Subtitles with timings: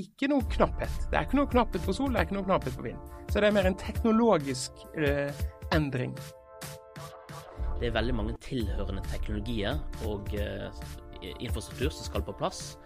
[0.00, 0.94] ikke noe knapphet.
[1.10, 3.00] Det er ikke noe knapphet på sol, det er ikke noe knapphet på vind.
[3.30, 5.32] Så det er mer en teknologisk eh,
[5.74, 6.14] endring.
[7.80, 10.68] Det er veldig mange tilhørende teknologier og eh,
[11.40, 12.76] infrastruktur som skal på plass.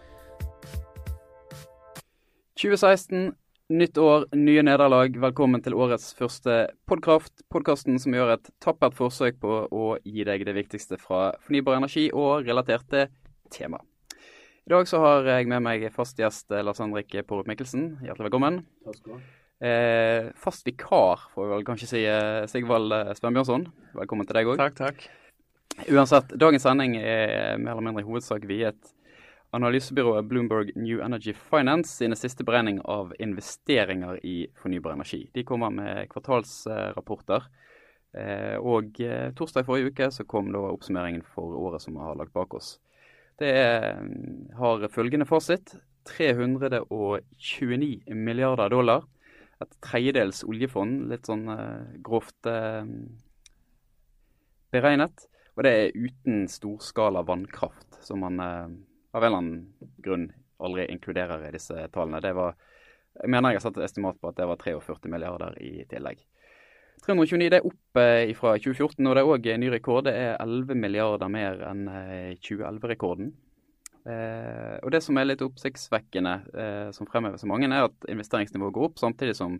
[2.60, 3.30] 2016,
[3.70, 5.14] nytt år, nye nederlag.
[5.22, 7.44] Velkommen til årets første podkraft.
[7.52, 12.10] Podkasten som gjør et tappert forsøk på å gi deg det viktigste fra fornybar energi
[12.12, 13.08] og relaterte
[13.54, 13.80] tema.
[14.66, 17.94] I dag så har jeg med meg fast gjest eh, Lars Henrik Porup Mikkelsen.
[18.04, 18.60] Hjertelig velkommen.
[18.84, 19.20] Takk skal du ha.
[19.60, 22.02] Eh, fast vikar, får vi vel kanskje si.
[22.08, 23.64] eh, Sigvald eh, Svenbjørnson.
[23.96, 24.60] Velkommen til deg òg.
[24.60, 25.06] Takk, takk.
[25.88, 28.92] Uansett, dagens sending er mer eller mindre i hovedsak viet
[29.56, 35.24] analysebyrået Bloomberg New Energy Finance sine siste beregning av investeringer i fornybar energi.
[35.34, 37.48] De kommer med kvartalsrapporter.
[38.12, 39.00] Eh, og
[39.40, 42.54] torsdag i forrige uke så kom da oppsummeringen for året som vi har lagt bak
[42.60, 42.76] oss.
[43.40, 43.56] Det
[44.60, 45.74] har følgende fasit.
[46.08, 49.02] 329 milliarder dollar.
[49.60, 52.84] Et tredjedels oljefond, litt sånn eh, grovt eh,
[54.72, 55.26] beregnet.
[55.56, 58.68] Og det er uten storskala vannkraft, som man eh,
[59.12, 62.20] av en eller annen grunn aldri inkluderer i disse tallene.
[62.24, 62.56] Det var,
[63.20, 66.18] jeg mener jeg har satt et estimat på at det var 43 milliarder i tillegg.
[67.06, 70.04] 329 det er opp eh, fra 2014, og det er òg ny rekord.
[70.08, 73.32] Det er 11 milliarder mer enn eh, 2011-rekorden.
[74.04, 78.76] Eh, og Det som er litt oppsiktsvekkende, eh, som fremheves av mange, er at investeringsnivået
[78.76, 79.58] går opp samtidig som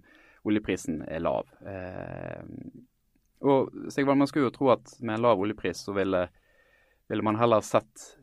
[0.49, 1.49] oljeprisen er lav.
[1.67, 2.45] Eh,
[3.41, 6.27] og Sigvald, Man skulle jo tro at med en lav oljepris så ville,
[7.09, 8.17] ville man heller sett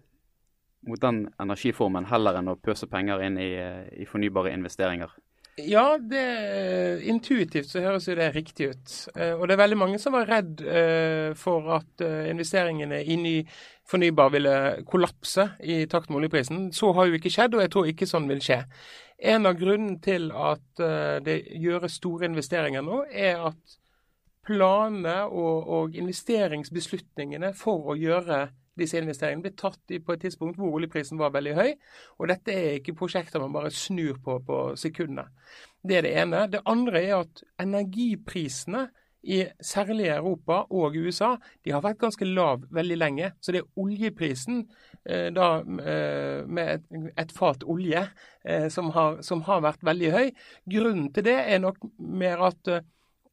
[0.88, 5.10] mot den energiformen heller enn å pøse penger inn i, eh, i fornybare investeringer.
[5.58, 8.92] Ja, det, intuitivt så høres jo det riktig ut.
[9.16, 13.26] Eh, og det er veldig mange som var redd eh, for at eh, investeringene inn
[13.26, 13.40] i
[13.90, 14.54] fornybar ville
[14.86, 16.68] kollapse i takt med oljeprisen.
[16.78, 18.60] Så har jo ikke skjedd, og jeg tror ikke sånn vil skje.
[19.18, 20.84] En av grunnene til at
[21.26, 23.78] det gjøres store investeringer nå, er at
[24.46, 28.44] planene og, og investeringsbeslutningene for å gjøre
[28.78, 31.74] disse investeringene ble tatt på et tidspunkt hvor oljeprisen var veldig høy.
[32.20, 35.28] Og dette er ikke prosjekter man bare snur på på sekundene.
[35.88, 36.46] Det er det ene.
[36.52, 38.88] Det andre er at energiprisene
[39.28, 41.34] i særlig Europa og USA
[41.66, 43.32] de har vært ganske lav veldig lenge.
[43.42, 44.62] Så det er oljeprisen
[45.06, 48.06] eh, da, eh, med et, et, fat olje
[48.46, 50.30] eh, som, har, som, har, vært veldig høy.
[50.72, 52.86] Grunnen til det er nok mer at eh,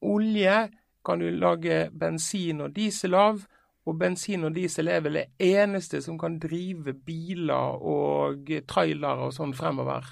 [0.03, 0.56] olje
[1.04, 3.44] kan du lage bensin og diesel av.
[3.84, 9.34] Og bensin og diesel er vel det eneste som kan drive biler og trailere og
[9.37, 10.06] sånn fremover.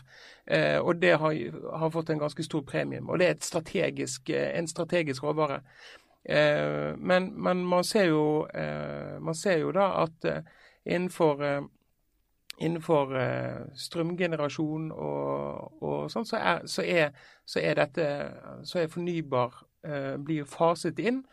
[0.45, 1.37] Eh, og det har,
[1.81, 3.09] har, fått en ganske stor premium.
[3.09, 5.63] Og det er strategisk, eh, en strategisk råvare.
[6.25, 10.43] Eh, men, men man, ser jo, eh, man, ser jo, da at eh,
[10.85, 11.63] innenfor, eh,
[12.61, 13.17] innenfor
[13.75, 16.85] strømgenerasjon og, og sånn, så så,
[17.49, 18.07] så er, dette
[18.69, 19.57] så er fornybar
[20.23, 21.25] blir faset inn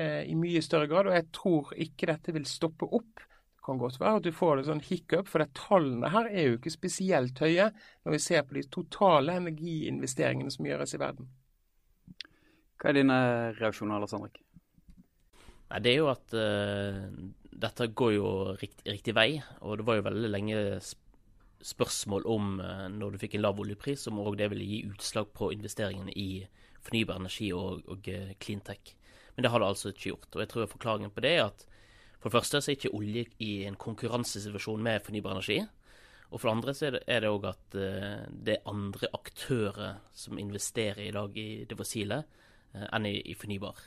[0.00, 1.10] i mye større grad.
[1.10, 3.24] Og jeg tror ikke dette vil stoppe opp.
[3.60, 6.46] Det kan godt være at du får det sånn hiccup, for det tallene her er
[6.46, 11.28] jo ikke spesielt høye når vi ser på de totale energiinvesteringene som gjøres i verden.
[12.80, 13.18] Hva er dine
[13.58, 14.40] reaksjoner, Lars Henrik?
[15.70, 17.04] Nei, Det er jo at uh,
[17.64, 19.28] dette går jo rikt, riktig vei.
[19.60, 20.62] Og det var jo veldig lenge
[21.60, 25.30] spørsmål om, uh, når du fikk en lav oljepris, om òg det ville gi utslag
[25.36, 26.30] på investeringene i
[26.80, 28.96] fornybar energi og, og uh, cleantech.
[29.40, 30.34] Men det har det altså ikke gjort.
[30.34, 31.62] Og jeg tror forklaringen på det er at
[32.20, 35.62] for det første så er ikke olje i en konkurransesituasjon med fornybar energi.
[36.28, 40.36] Og for det andre så er det òg at uh, det er andre aktører som
[40.36, 43.80] investerer i dag i det fossile uh, enn i, fornybar.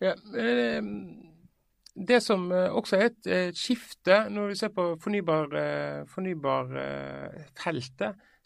[0.00, 0.80] Ja, uh,
[2.08, 6.72] det som også er et, et, skifte når vi ser på fornybarfeltet, fornybar,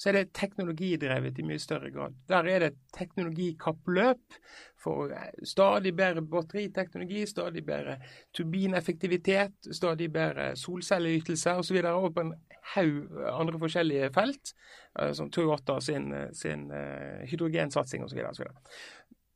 [0.05, 2.13] så er det teknologidrevet i mye større grad.
[2.29, 4.35] Der er det teknologikappløp
[4.77, 5.15] for
[5.49, 7.97] stadig bedre batteriteknologi, stadig bedre
[8.37, 11.79] turbineffektivitet, stadig bedre solcelleytelser osv.
[11.89, 12.35] Og, på en
[12.75, 14.53] haug andre forskjellige felt,
[15.01, 18.45] eh, som Toyota sin, sin eh, hydrogensatsing osv.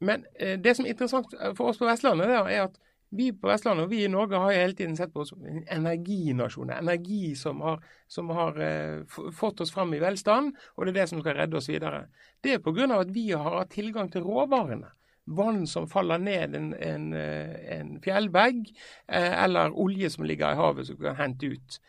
[0.04, 2.76] Men eh, det som er interessant for oss på Vestlandet, er at
[3.10, 5.62] vi på Vestlandet og vi i Norge har hele tiden sett på oss som en
[5.78, 6.72] energinasjon.
[6.76, 11.08] Energi som har, som har eh, fått oss fram i velstand, og det er det
[11.12, 12.04] som skal redde oss videre.
[12.44, 12.88] Det er pga.
[12.98, 14.92] at vi har hatt tilgang til råvarene.
[15.28, 18.68] Vann som faller ned en, en, eh, en fjellvegg,
[19.08, 21.80] eh, eller olje som ligger i havet som kan hente ut.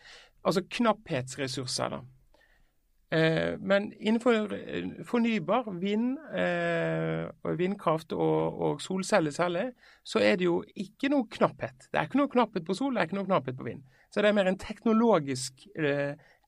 [0.44, 1.90] Altså knapphetsressurser.
[1.90, 2.02] da.
[3.12, 9.72] Eh, men innenfor eh, fornybar, vind, eh, vindkraft og, og solceller særlig,
[10.04, 11.90] så er det jo ikke noe knapphet.
[11.90, 13.82] Det er ikke noe knapphet på sol, det er ikke noe knapphet på vind.
[14.14, 15.66] Så det er mer en teknologisk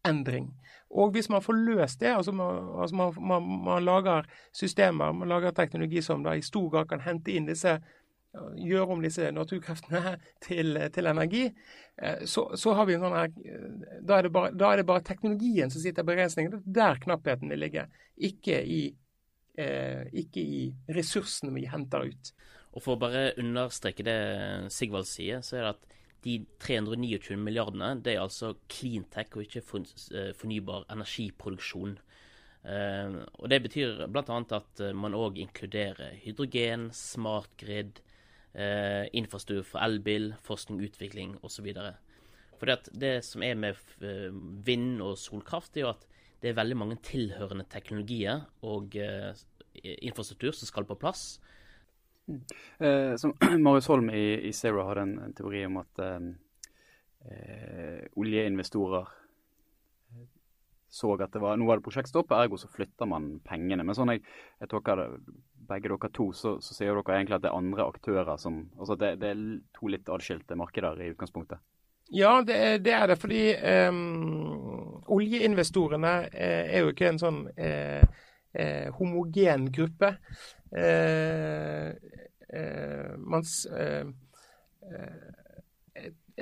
[0.05, 0.51] endring.
[0.89, 5.29] Og hvis man får løst det, altså man, altså man, man, man lager systemer, man
[5.29, 7.77] lager teknologi som da i stor grad kan hente inn disse
[8.31, 11.43] gjøre om disse naturkreftene til, til energi,
[12.01, 13.31] eh, så, så, har vi en sånn her
[14.07, 16.55] da er, bare, da er, det bare, teknologien som sitter begrensningen.
[16.55, 17.87] Det er der knappheten vil ligge,
[18.31, 18.81] ikke i,
[19.59, 22.33] eh, ikke i ressursene vi henter ut.
[22.71, 24.19] Og For å bare understreke det
[24.71, 29.63] Sigvald sier, så er det at de 329 milliardene det er altså cleantech og ikke
[29.65, 31.99] eh, fornybar energiproduksjon.
[32.61, 34.35] Og Det betyr bl.a.
[34.53, 37.97] at man òg inkluderer hydrogen, smart grid,
[38.53, 41.71] eh, infrastruktur for elbil, forskning, utvikling osv.
[42.59, 44.29] For det, som er med eh,
[44.65, 46.07] vind- og solkraft, er jo at
[46.41, 49.33] det er veldig mange tilhørende teknologier og eh,
[50.01, 51.39] infrastruktur som skal på plass.
[52.27, 56.31] Eh, som Marius Holm i, i Zero hadde en, en, teori om at eh,
[57.31, 59.09] eh oljeinvestorer
[60.91, 63.83] så at det var, nå var det prosjektstopp, ergo så flytter man pengene.
[63.87, 64.25] Men sånn jeg,
[64.59, 65.05] jeg tolker det,
[65.67, 68.97] begge dere to, så, så sier dere egentlig at det er andre aktører som Altså
[68.99, 69.43] det, det er
[69.77, 71.61] to litt adskilte markeder i utgangspunktet?
[72.11, 72.91] Ja, det det.
[72.91, 73.43] Er det fordi
[73.87, 78.01] um, oljeinvestorene eh, er jo ikke en sånn eh,
[78.53, 80.15] eh, homogen gruppe.
[80.75, 81.87] Eh,
[82.53, 84.05] eh, mans, eh,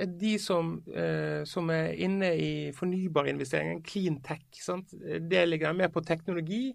[0.00, 0.78] de som,
[1.44, 4.94] som, er inne i fornybarinvesteringer, clean tech, sant?
[5.28, 6.70] det ligger mer på teknologi.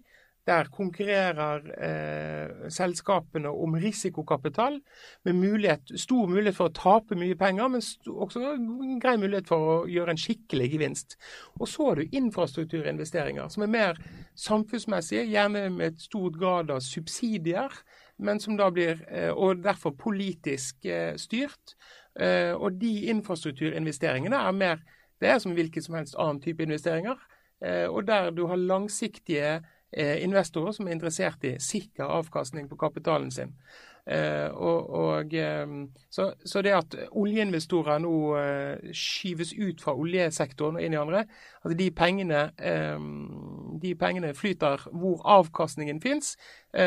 [0.46, 4.78] Der konkurrerer eh, selskapene om risikokapital
[5.26, 7.82] med mulighet, stor mulighet for å tape mye penger, men
[8.12, 8.54] også
[9.02, 11.18] grei mulighet for å gjøre en skikkelig gevinst.
[11.58, 14.02] Og så har du infrastrukturinvesteringer, som er mer
[14.38, 17.74] samfunnsmessige, gjerne med et stort grad av subsidier,
[18.22, 21.74] men som da blir, eh, og derfor politisk eh, styrt.
[22.16, 24.86] Eh, og de infrastrukturinvesteringene er mer
[25.20, 27.16] det er som hvilken som helst annen type investeringer.
[27.64, 29.60] Eh, og der du har langsiktige
[29.96, 33.54] investorer som er interessert i sikker avkastning på kapitalen sin.
[34.06, 35.66] Eh, og, og, eh,
[36.10, 38.14] så, så, det at oljeinvestorer nå
[38.94, 41.24] skyves ut fra oljesektoren og inn i andre,
[41.66, 42.44] at de pengene,
[43.82, 46.36] de pengene flyter hvor avkastningen finnes,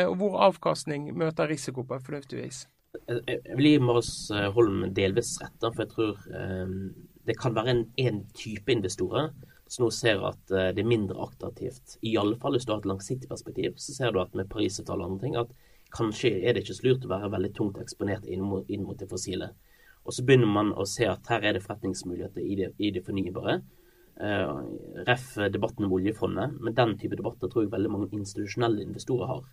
[0.06, 2.64] og hvor avkastning møter risiko på fornuftig vis.
[3.10, 4.14] Jeg vil gi Marius
[4.54, 6.16] Holm delvis rett, for jeg tror
[7.28, 9.28] det kan være en, en type investorer
[9.70, 11.96] som nå ser at eh, det er mindre attraktivt.
[12.02, 15.04] I alle fall hvis du har et langsiktig perspektiv, så ser du at med Parisavtalen
[15.04, 15.52] og andre ting, at
[15.94, 18.98] kanskje er det ikke så lurt å være veldig tungt eksponert inn mot, inn mot
[18.98, 19.52] det fossile.
[20.06, 23.04] Og så begynner man å se at her er det forretningsmuligheter i det, i det
[23.06, 23.60] fornybare.
[24.20, 24.58] Uh,
[25.06, 29.44] ref debatten om oljefondet, men den type debatter tror jeg veldig mange institusjonelle investorer har.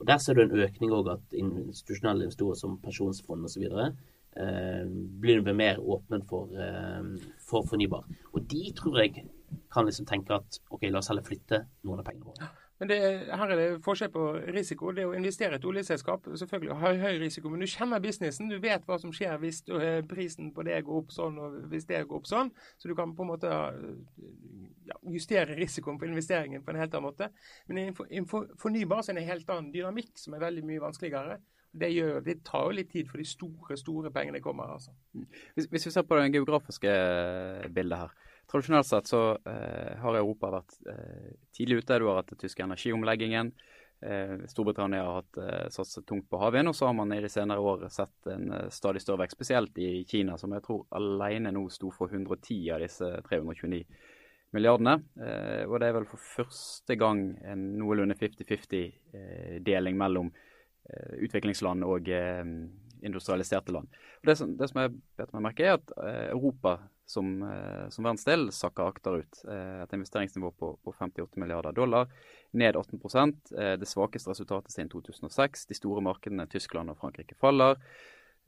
[0.00, 3.66] Og Der ser du en økning òg at institusjonelle investorer som pensjonsfond osv.
[3.70, 4.84] Uh,
[5.22, 8.08] blir mer åpne for, uh, for fornybar.
[8.34, 9.28] Og de tror jeg
[9.72, 12.50] kan liksom tenke at ok, la oss heller flytte noen av pengene våre.
[12.80, 12.96] Men det,
[13.36, 14.22] her er det forskjell på
[14.56, 14.88] risiko.
[14.96, 18.48] Det å investere i et oljeselskap selvfølgelig har høy risiko, men du kjenner businessen.
[18.48, 19.74] Du vet hva som skjer hvis du,
[20.08, 22.48] prisen på det går opp sånn og hvis det går opp sånn.
[22.80, 27.10] Så du kan på en måte ja, justere risikoen på investeringen på en helt annen
[27.10, 27.28] måte.
[27.68, 31.36] Men i fornybar så er det en helt annen dynamikk som er veldig mye vanskeligere.
[31.70, 34.72] Det, gjør, det, tar jo litt tid for de store store pengene kommer.
[34.78, 34.96] altså.
[35.12, 36.96] Hvis, hvis vi ser på det geografiske
[37.76, 38.18] bildet her.
[38.50, 41.98] Tradisjonelt sett så eh, har Europa vært eh, tidlig ute.
[42.02, 43.52] Du har hatt den tyske energiomleggingen.
[44.02, 46.72] Eh, Storbritannia har hatt eh, satset tungt på havvind.
[46.72, 49.78] Og så har man i de senere år sett en eh, stadig større vekst, spesielt
[49.78, 53.84] i Kina, som jeg tror alene nå sto for 110 av disse 329
[54.56, 54.98] milliardene.
[55.22, 60.34] Eh, og det er vel for første gang en noenlunde 50-50-deling mellom
[61.22, 63.92] utviklingsland og industrialiserte land.
[64.24, 65.92] Og det, som, det som jeg bet meg merke, er at
[66.32, 69.42] Europa som, eh, som verdensdel sakker akterut.
[69.48, 72.08] Eh, et investeringsnivå på, på 58 milliarder dollar,
[72.52, 75.66] ned 18 eh, Det svakeste resultatet siden 2006.
[75.66, 77.78] De store markedene Tyskland og Frankrike faller.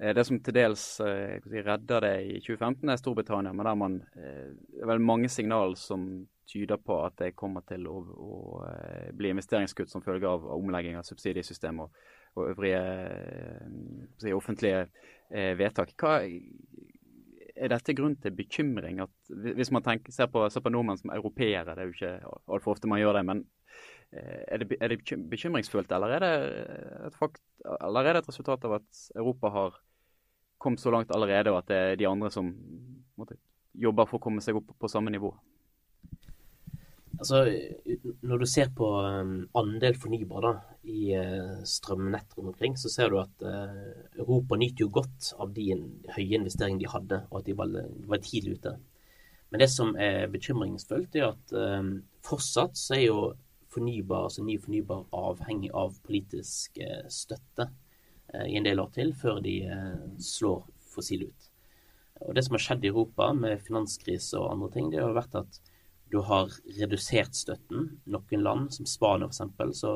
[0.03, 4.89] Det som til dels redder det i 2015, er Storbritannia, men der man Det er
[4.89, 8.63] vel mange signaler som tyder på at det kommer til å, å
[9.15, 12.81] bli investeringskutt som følge av omlegging av subsidiesystemet og, og øvrige
[14.17, 14.89] si, offentlige
[15.61, 15.93] vedtak.
[16.01, 16.17] Hva,
[17.57, 19.01] er dette grunn til bekymring?
[19.05, 22.35] at Hvis man tenker, ser, på, ser på nordmenn som europeere, det er jo ikke
[22.49, 23.45] altfor ofte man gjør det, men
[24.13, 26.35] eh, er det, er det bekymringsfullt, eller er det,
[27.09, 27.43] et fakt,
[27.79, 29.81] eller er det et resultat av at Europa har
[30.63, 32.53] kommet så langt allerede, og at det er de andre som
[33.19, 33.39] måtte,
[33.73, 35.33] jobber for å komme seg opp på samme nivå?
[37.19, 37.43] Altså,
[38.25, 40.53] når du ser på um, andel fornybar da,
[40.89, 45.53] i uh, strømnett rundt omkring, så ser du at uh, Europa nyter jo godt av
[45.55, 45.69] de
[46.17, 47.77] høye investeringene de hadde, og at de var,
[48.09, 48.75] var tidlig ute.
[49.53, 53.21] Men det som er bekymringsfullt, er at um, fortsatt så er jo
[53.73, 57.71] fornybar, altså ny fornybar avhengig av politisk uh, støtte
[58.49, 59.59] i en del år til, før de
[60.25, 61.49] slår fossil ut.
[62.23, 65.37] Og Det som har skjedd i Europa med finanskrise og andre ting, det har vært
[65.43, 65.59] at
[66.13, 67.89] du har redusert støtten.
[68.13, 69.93] Noen land, som Spania f.eks., så,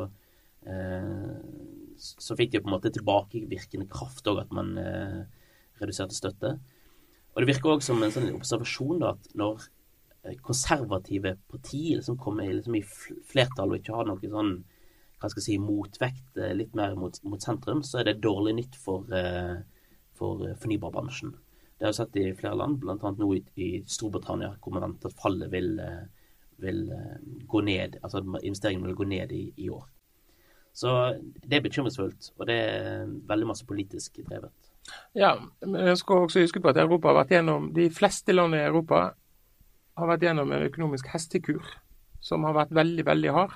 [1.96, 4.72] så fikk de på en måte tilbakevirkende kraft òg, at man
[5.80, 6.56] reduserte støtte.
[7.36, 9.66] Og Det virker òg som en sånn observasjon da, at når
[10.24, 12.84] eh, konservative partier liksom kommer liksom i
[13.28, 14.54] flertall og ikke har noe sånn
[15.16, 18.56] hva skal jeg si, motvekt eh, litt mer mot, mot sentrum, så er det dårlig
[18.56, 19.04] nytt for,
[20.16, 21.34] for fornybarbransjen.
[21.76, 23.10] Det har vi sett i flere land, bl.a.
[23.18, 25.74] nå i, i, Storbritannia, hvor man venter at fallet vil,
[26.62, 26.86] vil
[27.44, 29.84] gå ned, altså investeringene vil gå ned i, i år.
[30.76, 30.92] Så
[31.44, 34.52] det er bekymringsfullt, og det er veldig masse politisk drevet.
[35.16, 38.56] Ja, men jeg skal også huske på at Europa har vært gjennom, de fleste land
[38.56, 39.06] i Europa
[39.96, 41.64] har vært gjennom en økonomisk hestekur
[42.24, 43.54] som har vært veldig, veldig hard.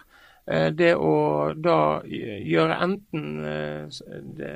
[0.48, 1.12] Eh, det å
[1.54, 3.98] da gjøre enten eh,
[4.38, 4.52] det,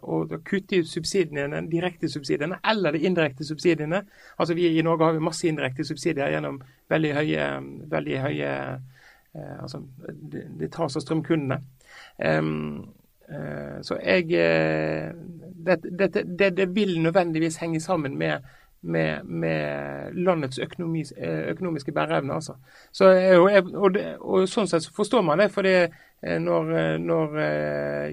[0.00, 4.04] å kutte ut subsidiene, direkte subsidiene eller de indirekte subsidiene.
[4.38, 6.60] Altså vi I Norge har vi masse indirekte subsidier gjennom
[6.92, 7.48] veldig høye,
[7.90, 11.60] veldig høye eh, altså det, det tas av strømkundene.
[13.82, 18.46] Så jeg det, det, det, vil nødvendigvis henge sammen med,
[18.86, 22.34] med, med landets økonomi, eh, økonomiske bæreevne.
[22.34, 22.56] Altså.
[22.92, 25.50] Så, og, og, og, sånn sett så forstår man det.
[25.54, 25.66] for
[26.26, 27.34] når, når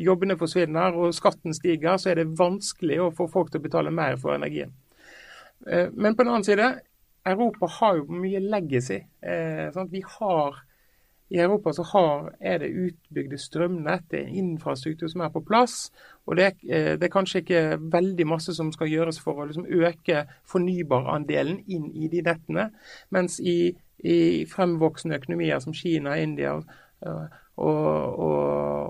[0.03, 3.93] jobbene forsvinner og skatten stiger, så er det vanskelig å få folk til å betale
[3.95, 4.73] mer for energien.
[5.63, 6.67] Men på den annen side,
[7.25, 8.99] Europa har jo mye legacy.
[9.23, 10.59] Vi har
[11.29, 15.91] i Europa så har, er det utbygde strømnett, det er infrastruktur som er på plass.
[16.25, 19.45] og det er, eh, det er, kanskje ikke veldig masse som skal gjøres for å
[19.45, 22.69] liksom øke fornybarandelen inn i de nettene.
[23.09, 26.67] Mens i, i fremvoksende økonomier som Kina, India og,
[27.57, 28.19] og,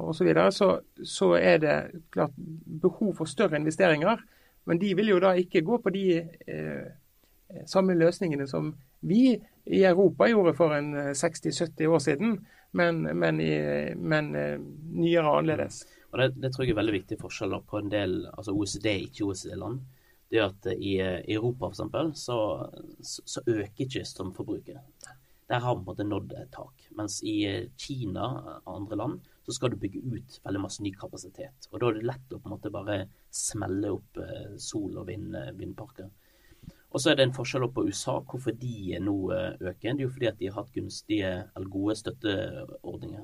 [0.07, 1.77] og så, videre, så, så er det
[2.11, 2.35] klart
[2.81, 4.17] behov for større investeringer.
[4.65, 6.05] Men de vil jo da ikke gå på de
[6.47, 6.91] eh,
[7.69, 12.37] samme løsningene som vi i Europa gjorde for en 60-70 eh, år siden,
[12.71, 13.53] men, men, i,
[13.95, 14.55] men eh,
[14.93, 15.83] nyere og annerledes.
[16.11, 19.27] Og det, det, tror jeg er veldig viktig forskjell på en del altså OECD, ikke
[19.29, 19.81] OECD-land.
[20.29, 20.95] Det er at i
[21.35, 22.23] Europa f.eks.
[22.25, 22.37] Så,
[23.01, 25.09] så øker ikke strømforbruket.
[25.49, 26.87] Der har man nådd et tak.
[26.97, 28.29] Mens i Kina
[28.63, 31.67] og andre land så skal du bygge ut veldig masse ny kapasitet.
[31.71, 35.09] Og da er det lett å på en måte bare smelle opp eh, sol- og
[35.09, 36.09] vind, vindparker.
[36.93, 39.95] Og så er det en forskjell på USA, hvorfor de nå eh, øker.
[39.95, 43.23] Det er jo fordi at de har hatt gunstige eller gode støtteordninger.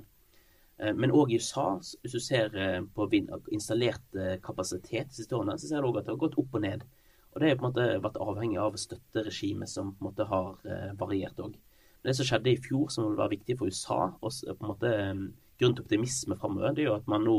[0.80, 1.68] Eh, men òg i USA,
[2.02, 3.10] hvis du ser eh, på
[3.54, 6.66] installert kapasitet de siste årene, så ser du òg at det har gått opp og
[6.66, 6.88] ned.
[7.30, 10.96] Og det har på en måte vært avhengig av støtteregimet som på en måte har
[10.98, 11.54] variert òg.
[12.02, 14.94] Det som skjedde i fjor, som vil være viktig for USA, og på en måte
[15.60, 17.38] grunn til optimisme framover, det er jo at man nå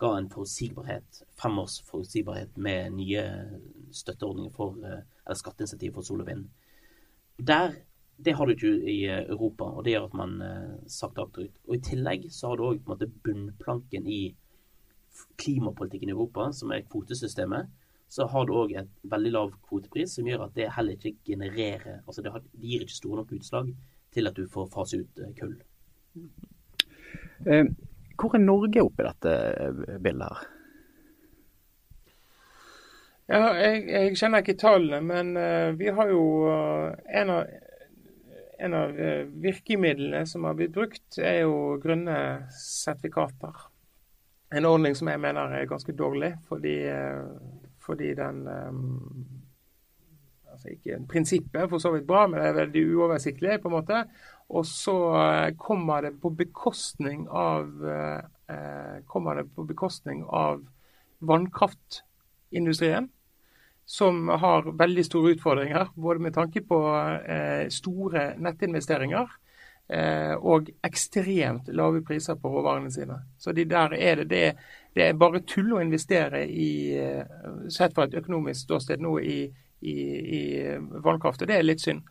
[0.00, 3.24] ga en forutsigbarhet, fem års forutsigbarhet med nye
[3.92, 6.46] støtteordninger for, eh, eller skatteinsentiv for sol og vind.
[7.48, 7.74] Der,
[8.16, 11.58] det har du ikke i eh, Europa, og det gjør at man eh, sakte akterut.
[11.68, 14.20] Og I tillegg så har du òg bunnplanken i
[15.40, 17.68] klimapolitikken i Europa, som er kvotesystemet.
[18.08, 22.02] Så har du òg et veldig lav kvotepris, som gjør at det heller ikke genererer
[22.06, 23.72] altså det, har, det gir ikke store nok utslag
[24.14, 25.56] til at du får fase ut kull.
[27.50, 27.66] Eh,
[28.16, 29.32] hvor er Norge oppi dette
[30.00, 30.55] bildet her?
[33.26, 37.48] Ja, jeg, jeg, kjenner ikke tallene, men uh, vi har jo uh, en av,
[38.62, 42.18] en av uh, virkemidlene som har blitt brukt, er jo grønne
[42.54, 43.64] sertifikater.
[44.54, 46.76] En ordning som jeg mener er ganske dårlig, fordi,
[47.82, 49.00] fordi den um,
[50.52, 53.58] altså ikke Prinsippet er for så vidt bra, men det er veldig uoversiktlig.
[53.60, 54.04] på en måte.
[54.54, 54.94] Og så
[55.58, 57.74] kommer det på bekostning av,
[59.10, 60.62] kommer det på bekostning av
[61.18, 63.10] vannkraftindustrien
[63.86, 65.88] som har veldig store utfordringer.
[65.94, 66.78] Både med tanke på
[67.26, 69.28] eh, store nettinvesteringer
[69.88, 73.20] eh, og ekstremt lave priser på råvarene sine.
[73.38, 74.42] Så de der er det, det,
[74.94, 77.22] det, er bare tull å investere i, eh,
[77.70, 79.38] sett fra et økonomisk ståsted nå, i,
[79.80, 79.96] i,
[80.40, 80.42] i
[81.06, 81.46] vannkraft.
[81.46, 82.02] Og det er litt synd.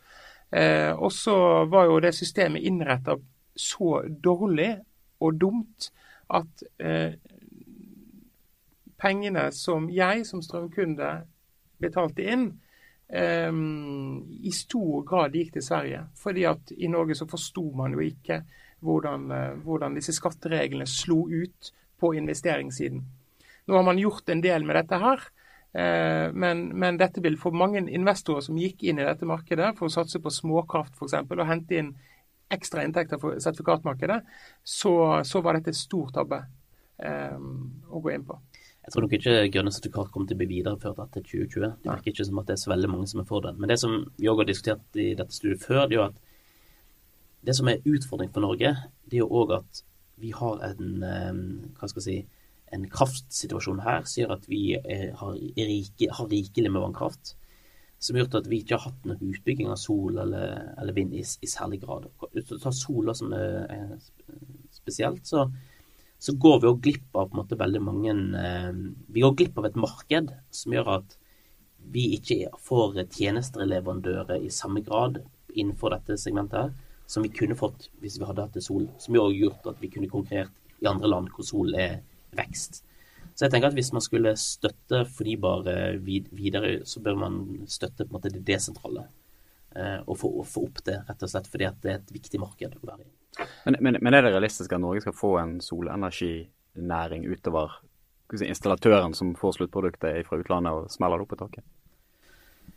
[0.96, 1.34] Og så
[1.66, 3.16] var jo det systemet innretta
[3.58, 4.76] så dårlig
[5.18, 5.88] og dumt
[6.30, 6.62] at
[9.02, 11.10] pengene som jeg som strømkunde
[11.82, 12.46] betalte inn,
[13.08, 16.04] um, i stor grad gikk til Sverige.
[16.18, 18.42] Fordi at i Norge så forsto man jo ikke
[18.86, 23.04] hvordan, uh, hvordan, disse skattereglene slo ut på investeringssiden.
[23.66, 25.28] Nå har man gjort en del med dette her.
[25.76, 29.90] Eh, men, men, dette vil for mange investorer som gikk inn i dette markedet for
[29.90, 31.16] å satse på småkraft f.eks.
[31.20, 31.90] og hente inn
[32.48, 34.20] ekstra inntekter for sertifikatmarkedet,
[34.62, 34.94] så,
[35.26, 36.38] så var dette et stort tabbe
[37.02, 37.48] um,
[37.90, 38.38] å gå inn på.
[38.86, 41.72] Jeg tror nok ikke grønne sertifikat kommer til å bli videreført etter 2020.
[41.82, 43.58] Det virker ikke som at det er så veldig mange som er for den.
[43.58, 46.20] Men det som vi òg har diskutert i dette studiet før, det er jo at
[47.50, 48.72] det som er utfordring for Norge,
[49.10, 49.82] det er jo òg at
[50.22, 51.42] vi har en eh,
[51.80, 56.30] hva skal jeg si, en kraftsituasjon her som gjør at vi er, har, rike, har,
[56.30, 57.34] rikelig med vannkraft.
[57.98, 61.14] Som har gjort at vi ikke har hatt noen utbygging av sol eller, eller vind
[61.16, 62.06] i, i, særlig grad.
[62.54, 65.48] Tar sola som er, er spesielt, så,
[66.18, 68.72] så, går vi òg glipp av måte veldig mange eh,
[69.12, 71.16] Vi går glipp av et marked som gjør at
[71.92, 75.20] vi ikke får tjenesteleverandører i samme grad
[75.54, 76.72] innenfor dette segmentet her
[77.06, 78.88] som vi kunne fått hvis vi hadde hatt det sol.
[78.98, 82.00] Som jo har gjort at vi kunne konkurrert i andre land hvor sol er
[82.36, 82.82] vekst.
[83.36, 88.10] Så jeg tenker at hvis man skulle støtte fornybare videre, så bør man støtte på
[88.10, 89.06] en måte det desentrale.
[89.76, 92.78] Eh, og få, få, opp det, rett og slett fordi det er et viktig marked
[92.78, 93.10] å være i.
[93.64, 97.78] Men, men, men er det realistisk at Norge skal få en solenerginæring utover
[98.34, 101.64] si, installatøren som får sluttproduktet fra utlandet og smeller det opp i taket?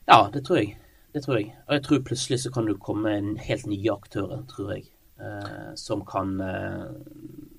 [0.10, 0.78] Ja, det tror jeg.
[1.13, 1.51] Det tror jeg.
[1.68, 4.89] Og jeg tror plutselig så kan du komme en helt nye aktører, tror jeg.
[5.20, 6.86] Eh, som kan eh,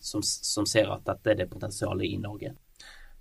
[0.00, 2.54] som, som, ser at dette er det potensialet i Norge.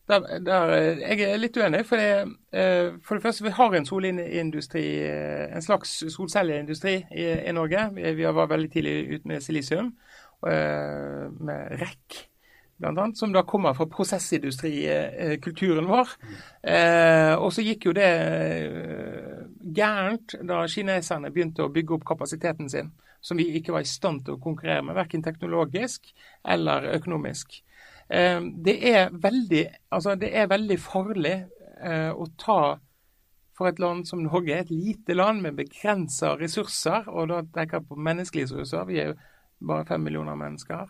[0.09, 1.83] Der, der, eh, jeg er litt uenig.
[1.85, 7.27] For det, eh, for det første, vi har en solindustri, eh, en slags solcelleindustri i,
[7.49, 7.89] i Norge.
[7.93, 9.93] Vi, vi var veldig tidlig ute med silisium,
[10.41, 12.29] med REC
[12.79, 16.09] blant annet, som da kommer fra prosessindustrikulturen vår.
[16.63, 18.09] Eh, og så gikk jo det
[19.75, 24.23] gærent da kineserne begynte å bygge opp kapasiteten sin, som vi ikke var i stand
[24.25, 26.07] til å konkurrere med, verken teknologisk
[26.47, 27.59] eller økonomisk.
[28.09, 31.35] Eh, det, er veldig, altså det er veldig farlig
[31.83, 32.61] eh, å ta
[33.57, 37.89] for et land som Norge, et lite land med begrensa ressurser, og da tenker jeg
[37.89, 39.19] på menneskelige ressurser, vi er jo
[39.67, 40.87] bare fem millioner mennesker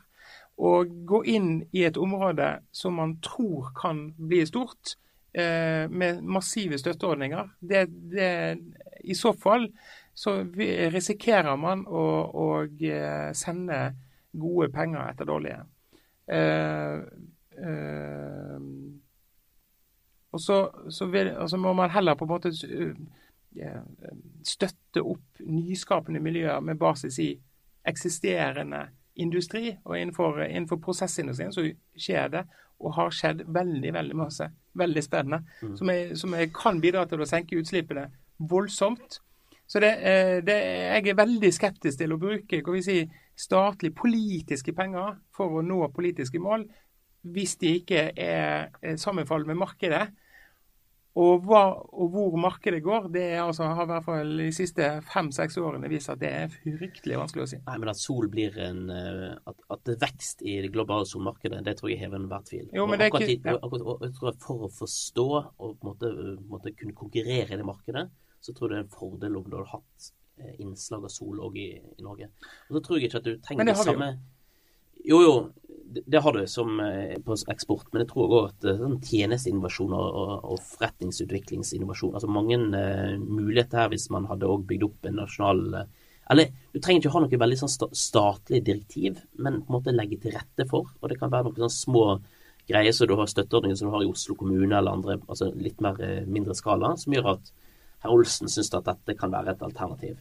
[0.59, 4.97] og gå inn i et område som man tror kan bli stort,
[5.33, 7.49] eh, med massive støtteordninger.
[7.59, 8.59] Det, det,
[9.03, 9.69] I så fall
[10.13, 10.41] så
[10.91, 13.79] risikerer man å, å eh, sende
[14.35, 15.61] gode penger etter dårlige.
[16.29, 16.95] Eh,
[17.57, 18.59] eh,
[20.31, 23.79] og så, så vil, altså må man heller på en måte eh,
[24.45, 27.31] støtte opp nyskapende miljøer med basis i
[27.87, 28.85] eksisterende
[29.19, 31.65] industri, og innenfor, innenfor prosessindustrien så
[31.97, 32.43] skjer det,
[32.79, 34.45] og har skjedd veldig veldig masse.
[34.79, 35.41] Veldig spennende.
[35.61, 35.73] Mm.
[35.77, 38.05] Som, jeg, som jeg kan bidra til å senke utslippene
[38.37, 39.17] voldsomt.
[39.67, 39.89] Så det,
[40.47, 43.01] det, jeg er veldig skeptisk til å bruke hva vi si,
[43.39, 46.67] statlige politiske penger for å nå politiske mål,
[47.29, 50.07] hvis de ikke er sammenfallende med markedet.
[51.19, 55.57] Og, hva, og, hvor markedet går, det altså, har i hvert fall de siste fem-seks
[55.59, 57.59] årene vist at det er fryktelig vanskelig å si.
[57.65, 61.63] Nei, men At sol blir en, eh, at, at det vekst i det globale solmarkedet,
[61.65, 62.69] det tror jeg hever enhver tvil.
[62.77, 65.27] Jo, men det er ikke, akkurat, jeg tror at For å forstå
[65.65, 66.13] og måte,
[66.47, 68.05] måte, kunne konkurrere i det markedet,
[68.39, 70.11] så tror jeg det er en fordel om du har hatt
[70.59, 72.29] innslag av sol òg i, i, Norge.
[72.69, 74.11] Og så tror jeg ikke at du trenger det, det samme
[75.05, 75.33] jo, jo,
[76.05, 79.95] det har du som eh, på eksport, men jeg tror òg at eh, sånn tjenesteinnovasjon
[79.95, 80.17] og,
[80.51, 85.63] og, forretningsutviklingsinnovasjon Altså mange uh, muligheter her hvis man hadde òg bygd opp en nasjonal
[86.29, 90.19] Eller du trenger ikke ha noe veldig sånn statlig direktiv, men på en måte legge
[90.21, 90.91] til rette for.
[91.01, 92.03] Og det kan være noen sånne små
[92.69, 95.81] greier som du har støtteordninger som du har i Oslo kommune eller andre, altså litt
[95.81, 95.97] mer
[96.29, 97.49] mindre skala, som gjør at
[98.03, 100.19] herr Olsen syns at dette kan være et alternativ.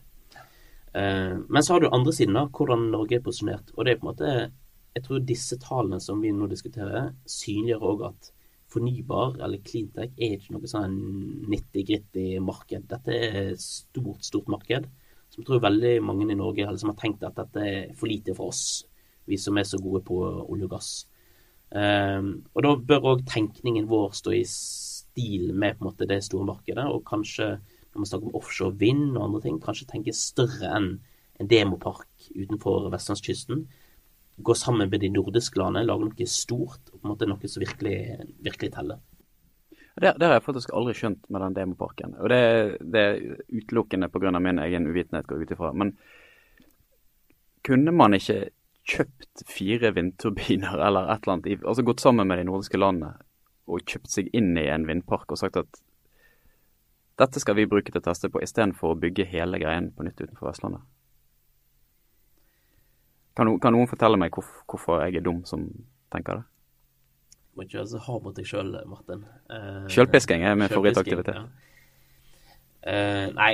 [0.98, 3.70] Men så har du andre siden, da, hvordan Norge er posisjonert.
[3.76, 4.32] Og det er på en måte
[4.98, 8.30] jeg tror disse tallene som vi nå diskuterer, synliggjør òg at
[8.68, 10.96] fornybar eller cleantech er ikke noe sånn
[11.48, 12.88] nitty-gritty marked.
[12.90, 14.88] Dette er et stort, stort marked
[15.32, 18.52] som tror veldig mange i Norge som har tenkt at dette er for lite for
[18.52, 18.82] oss,
[19.28, 20.92] vi som er så gode på olje og gass.
[21.68, 26.22] Um, og da bør òg tenkningen vår stå i stil med på en måte det
[26.24, 27.58] store markedet, og kanskje
[27.98, 30.88] når man snakker om offshore vind og andre ting, kanskje tenke større enn
[31.38, 33.66] en demopark utenfor vestlandskysten
[34.38, 37.62] gå sammen med de nordiske landene, lage noe stort, og på en måte noe som
[37.62, 37.96] virkelig,
[38.46, 39.00] virkelig teller.
[39.98, 42.14] Det, det, har jeg faktisk aldri skjønt med den demoparken.
[42.22, 42.42] Og det,
[42.86, 43.18] det er
[43.50, 44.30] utelukkende pga.
[44.38, 45.72] min egen uvitenhet, går ut ifra.
[45.74, 45.96] Men
[47.66, 48.52] kunne man ikke
[48.88, 53.16] kjøpt fire vindturbiner eller et eller annet, altså gått sammen med de nordiske landene
[53.68, 55.82] og kjøpt seg inn i en vindpark og sagt at
[57.18, 60.20] dette skal vi bruke til å teste på, istedenfor å bygge hele greien på nytt
[60.20, 60.84] utenfor Vestlandet?
[63.38, 65.66] Kan, kan, noen fortelle meg hvorfor, hvorfor jeg er dum som
[66.12, 66.46] tenker det?
[67.58, 69.24] må ikke være så hard mot deg sjøl, Martin.
[69.50, 71.40] Uh, Sjølpisking er min favorittaktivitet.
[71.40, 71.48] Ja.
[72.88, 73.50] Uh, nei,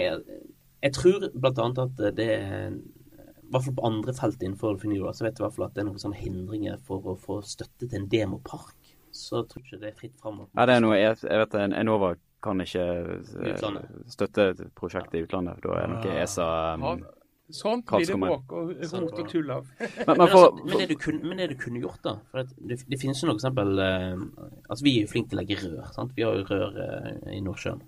[0.85, 5.25] jeg tror annet at det er i hvert fall på andre felt innenfor Finura, så
[5.25, 7.87] vet jeg i hvert fall at det er noen sånne hindringer for å få støtte
[7.87, 8.77] til en demopark.
[9.15, 10.43] Så jeg tror ikke det er fritt fram.
[10.51, 12.15] Ja, det er noe, jeg, jeg vet Enova
[12.45, 12.85] kan ikke
[13.25, 13.99] utlandet.
[14.13, 15.61] støtte prosjektet i utlandet.
[15.65, 16.23] Da er det noe ah.
[16.25, 16.49] ESA
[16.81, 17.05] um,
[17.53, 19.67] Sånt blir det bråk og rot og tull av.
[19.77, 22.79] men, men, for, men, det du kunne, men det du kunne gjort, da for det,
[22.89, 24.23] det, finnes jo noe eksempel eh,
[24.65, 25.91] Altså, vi er jo flinke til å legge rør.
[25.93, 26.15] sant?
[26.17, 27.83] Vi har jo rør eh, i Nordsjøen.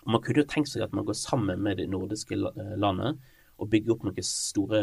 [0.00, 3.20] Og Man kunne jo tenkt seg at man går sammen med det nordiske eh, landet
[3.60, 4.80] og bygger opp noen store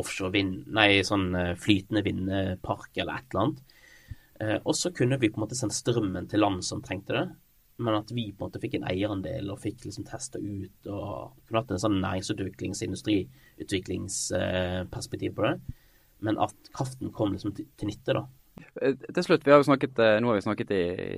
[0.00, 0.62] offshore vind...
[0.72, 3.76] Nei, sånn eh, flytende vindpark eller et eller annet.
[4.40, 7.26] Eh, og så kunne vi på en måte sendt strømmen til land som trengte det
[7.78, 11.32] men at vi på en måte fikk en eierandel og fikk liksom testa ut og
[11.46, 15.54] kunne hatt en sånn næringsutviklings- industriutviklingsperspektiv på det.
[16.26, 18.22] Men at kraften kom liksom til, til nytte, da.
[18.82, 20.76] Eh, til slutt, vi har jo snakket, eh, nå har vi snakket i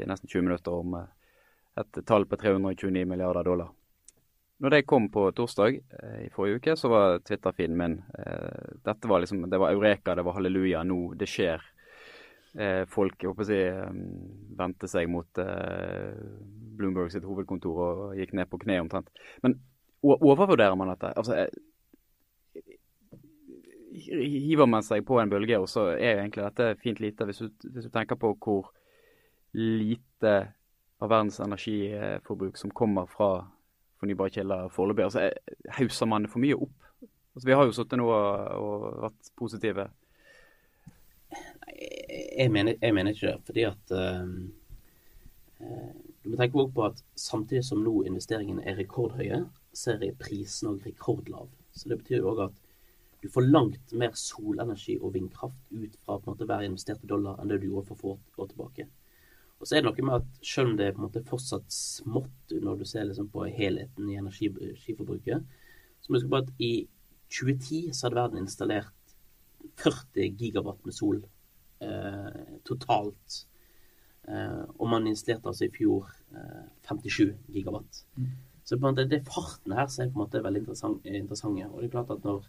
[0.09, 1.11] nesten 20 minutter om eh,
[1.81, 3.71] et tall på 329 milliarder dollar.
[4.61, 5.81] Når det kom på torsdag
[6.21, 8.05] i forrige uke, så var Twitter-feeden min
[8.85, 11.65] Dette var liksom, det var eureka, det var halleluja, nå, det skjer
[12.59, 13.59] eh, folk jeg håper si,
[14.59, 16.15] vendte seg mot eh,
[16.79, 19.11] Bloomberg sitt hovedkontor og gikk ned på kne omtrent.
[19.45, 19.59] Men
[20.03, 21.13] overvurderer man dette?
[21.21, 22.77] Altså, eh,
[24.01, 27.27] hiver man seg på en bølge, og så er jo egentlig dette fint lite.
[27.29, 28.71] Hvis du, hvis du tenker på hvor
[29.53, 30.35] lite
[31.01, 33.49] av verdens energiforbruk som kommer fra
[34.01, 35.05] fornybare kilder foreløpig.
[35.05, 36.77] Altså, eh, hauser man det for mye opp?
[37.35, 39.89] Altså, vi har jo sittet nå og, og vært positive
[42.39, 43.41] jeg mener, jeg mener ikke det.
[43.47, 44.27] Fordi at uh,
[46.25, 49.39] Du må tenke på at samtidig som nå investeringene er rekordhøye,
[49.73, 51.49] så er prisen òg rekordlav.
[51.73, 52.59] Så det betyr jo òg at
[53.21, 57.41] du får langt mer solenergi og vindkraft ut fra på en måte hver investerte dollar
[57.41, 58.87] enn det du gjorde for få år tilbake.
[59.61, 61.73] Og så er det noe med at selv om det er på en måte fortsatt
[61.73, 65.45] smått når du ser liksom på helheten i energiforbruket,
[66.01, 66.73] så må du huske på at i
[67.29, 69.17] 2010 så hadde verden installert
[69.81, 71.40] 40 gigawatt med sol Eh,
[72.67, 73.45] totalt.
[74.29, 76.09] Eh, og man installerte altså i fjor
[76.87, 78.05] 57 eh, gigawatt.
[78.17, 78.31] Mm.
[78.65, 81.69] Så på en måte, det farten her som er på en måte veldig interessant, interessante.
[81.71, 82.45] Og det er klart at når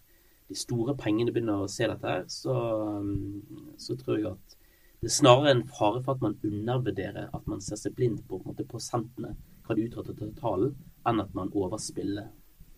[0.52, 2.56] de store pengene begynner å se dette her, så,
[3.02, 4.58] mm, så tror jeg at
[5.02, 8.38] det er snarere en fare for at man undervurderer at man ser seg blind på,
[8.38, 9.34] på måte, prosentene,
[9.66, 10.76] hva det utgjør til totalen,
[11.10, 12.28] enn at man overspiller,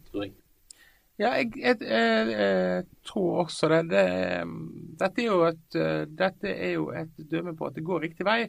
[0.07, 0.37] tror jeg.
[1.21, 3.83] Ja, jeg, jeg, jeg, jeg, tror også det.
[3.91, 4.05] det
[4.99, 5.77] dette, er jo et,
[6.09, 8.47] dette er jo et dømme på at det går riktig vei.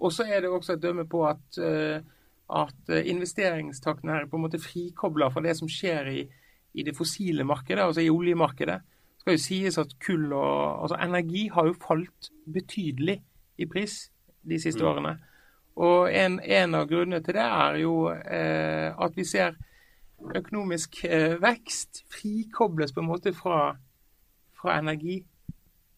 [0.00, 4.62] Og så er det også et dømme på at, at investeringstakten her på en måte
[4.62, 6.22] frikobla fra det som skjer i,
[6.72, 8.78] i det fossile markedet, altså i oljemarkedet.
[8.80, 13.18] Det skal jo sies at kull og altså energi har jo falt betydelig
[13.60, 14.06] i pris
[14.40, 14.88] de siste mm.
[14.88, 15.18] årene.
[15.80, 19.56] Og en, en, av grunnene til det er jo eh, at vi ser
[20.36, 23.74] økonomisk eh, vekst frikobles på en måte fra,
[24.60, 25.20] fra energi.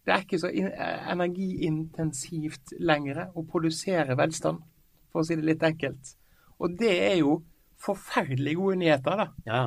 [0.02, 4.62] Det er ikke så eh, energiintensivt lenger å produsere velstand,
[5.12, 6.14] for å si det litt enkelt.
[6.62, 7.40] Og det er jo
[7.82, 9.28] forferdelig gode nyheter, da.
[9.46, 9.62] Ja,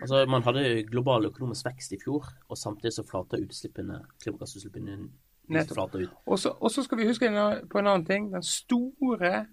[0.00, 4.96] altså Man hadde global økonomisk vekst i fjor, og samtidig så flater utslippene, klimagassutslippene
[5.68, 6.16] flater ut.
[6.28, 6.40] Og
[6.72, 8.32] så skal vi huske på en annen ting.
[8.32, 9.46] Den store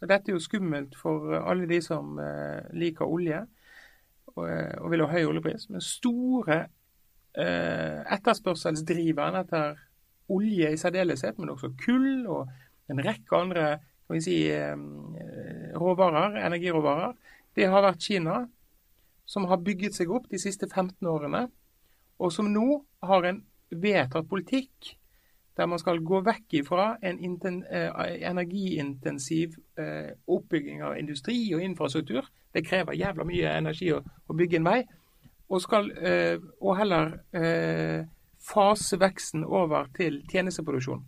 [0.00, 3.42] og Dette er jo skummelt for alle de som eh, liker olje
[4.36, 5.68] og, eh, og vil ha høy oljepris.
[5.70, 6.58] Men store
[7.38, 9.78] eh, etterspørselsdriveren etter
[10.30, 12.50] olje i særdeleshet, men også kull og
[12.90, 13.66] en rekke andre
[14.10, 14.76] kan vi si, eh,
[15.78, 17.12] råvarer, energiråvarer,
[17.54, 18.48] det har vært Kina,
[19.26, 21.44] som har bygget seg opp de siste 15 årene,
[22.18, 24.96] og som nå har en vedtatt politikk
[25.56, 27.20] der man skal gå vekk ifra en
[27.70, 27.90] eh,
[28.30, 29.54] energiintensiv
[30.26, 32.26] oppbygging av industri og infrastruktur.
[32.54, 34.80] Det krever jævla mye energi å, å bygge en vei.
[35.50, 37.16] Og, skal, eh, og heller
[38.40, 41.02] fase veksten over til tjenesteproduksjon.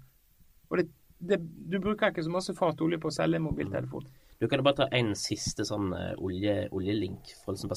[0.70, 4.08] Og det, det, du bruker ikke så masse fat olje på å selge en mobiltelefon.
[4.42, 7.70] Du kan bare ta en siste sånn olje, oljelink fra liksom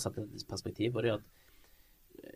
[0.50, 0.96] perspektiv.
[0.96, 1.28] og det er at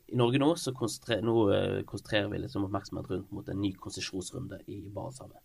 [0.09, 3.71] i Norge nå så konsentrerer, nå, uh, konsentrerer vi liksom oppmerksomhet rundt mot en ny
[3.77, 5.41] konsesjonsrunde i Barentshavet.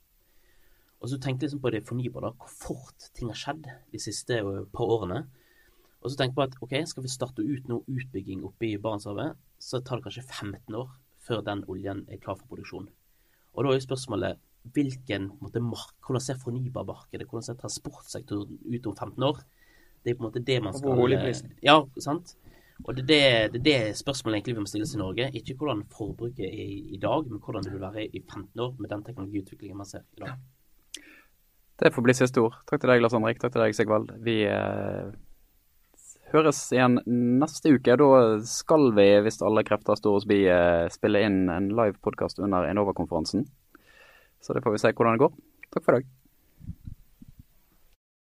[1.01, 4.39] Og så jeg liksom på det fornybare, hvor fort ting har skjedd de siste
[4.73, 5.27] par årene.
[6.05, 9.39] Og så tenk på at ok, skal vi starte ut noe utbygging oppe i Barentshavet,
[9.57, 10.91] så tar det kanskje 15 år
[11.25, 12.91] før den oljen er klar for produksjon.
[13.55, 14.43] Og da er jo spørsmålet
[14.75, 19.41] hvilken måte, mark, hvordan ser fornybarmarkedet, hvordan ser transportsektoren ut om 15 år?
[20.05, 20.93] Det er på en måte det man skal
[21.65, 22.37] Ja, sant?
[22.85, 25.29] Og det er det, det, det spørsmålet egentlig vi må stilles i Norge.
[25.39, 28.91] Ikke hvordan forbruket er i dag, men hvordan det vil være i 15 år med
[28.93, 30.37] den teknologiutviklingen man ser i dag.
[31.81, 32.59] Det får bli siste ord.
[32.69, 33.41] Takk til deg, Lars Henrik.
[33.41, 34.13] Takk til deg, Sigvald.
[34.27, 35.15] Vi eh,
[36.35, 36.99] høres igjen
[37.41, 37.97] neste uke.
[38.01, 38.09] Da
[38.49, 42.67] skal vi, hvis alle krefter står oss bi, eh, spille inn en live podkast under
[42.69, 43.47] Enova-konferansen.
[44.43, 45.41] Så det får vi se hvordan det går.
[45.71, 46.24] Takk for i dag.